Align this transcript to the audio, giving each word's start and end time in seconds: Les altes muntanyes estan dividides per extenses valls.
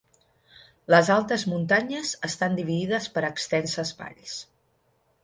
Les 0.93 1.11
altes 1.15 1.43
muntanyes 1.51 2.13
estan 2.29 2.57
dividides 2.61 3.11
per 3.19 3.23
extenses 3.29 3.93
valls. 4.01 4.39